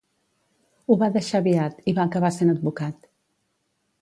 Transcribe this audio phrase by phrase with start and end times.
[0.93, 2.99] Ho va deixar aviat, i va acabar sent advocat.